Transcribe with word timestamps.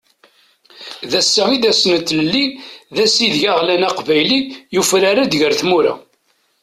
D 1.09 1.11
ass-a 1.21 1.43
i 1.55 1.57
d 1.63 1.65
ass 1.71 1.81
n 1.91 1.93
tlelli, 2.07 2.45
d 2.95 2.97
ass 3.03 3.15
ideg 3.25 3.43
aɣlan 3.51 3.87
aqbayli, 3.89 4.39
yufrar-d 4.75 5.31
ger 5.39 5.53
tmura. 5.61 5.93